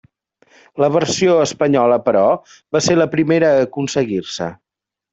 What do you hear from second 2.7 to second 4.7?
va ser la primera a aconseguir-se.